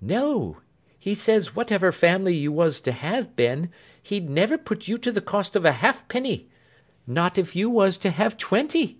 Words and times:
'No. 0.00 0.62
He 0.98 1.12
says 1.12 1.54
whatever 1.54 1.92
family 1.92 2.34
you 2.34 2.50
was 2.50 2.80
to 2.80 2.90
have, 2.92 3.36
Ben, 3.36 3.70
he'd 4.02 4.30
never 4.30 4.56
put 4.56 4.88
you 4.88 4.96
to 4.96 5.12
the 5.12 5.20
cost 5.20 5.56
of 5.56 5.66
a 5.66 5.72
halfpenny. 5.72 6.48
Not 7.06 7.36
if 7.36 7.54
you 7.54 7.68
was 7.68 7.98
to 7.98 8.08
have 8.10 8.38
twenty. 8.38 8.98